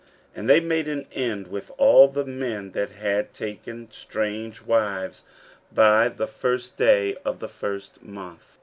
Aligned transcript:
15:010:017 0.31 0.39
And 0.39 0.49
they 0.49 0.59
made 0.59 0.87
an 0.87 1.07
end 1.13 1.47
with 1.49 1.71
all 1.77 2.07
the 2.07 2.25
men 2.25 2.71
that 2.71 2.89
had 2.89 3.35
taken 3.35 3.87
strange 3.91 4.63
wives 4.63 5.25
by 5.71 6.09
the 6.09 6.25
first 6.25 6.75
day 6.75 7.15
of 7.23 7.37
the 7.39 7.47
first 7.47 8.01
month. 8.01 8.57